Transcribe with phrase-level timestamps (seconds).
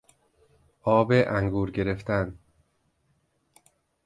[0.83, 2.37] آب انگور گرفتن